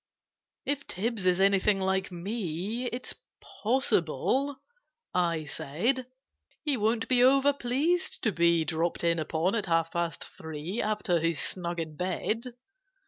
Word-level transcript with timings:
"If 0.65 0.87
Tibbs 0.87 1.27
is 1.27 1.39
anything 1.39 1.79
like 1.79 2.11
me, 2.11 2.85
It's 2.87 3.13
possible," 3.39 4.57
I 5.13 5.45
said, 5.45 6.07
"He 6.63 6.75
won't 6.75 7.07
be 7.07 7.23
over 7.23 7.53
pleased 7.53 8.23
to 8.23 8.31
be 8.31 8.65
Dropped 8.65 9.03
in 9.03 9.19
upon 9.19 9.53
at 9.53 9.67
half 9.67 9.91
past 9.91 10.23
three, 10.25 10.81
After 10.81 11.19
he's 11.19 11.39
snug 11.39 11.79
in 11.79 11.97
bed. 11.97 12.55